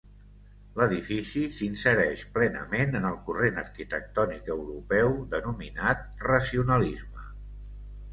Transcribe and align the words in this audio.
L'edifici 0.77 1.41
s'insereix 1.57 2.23
plenament 2.37 2.97
en 2.99 3.05
el 3.09 3.19
corrent 3.27 3.59
arquitectònic 3.63 4.49
europeu 4.55 5.13
denominat 5.35 6.03
Racionalisme. 6.29 7.27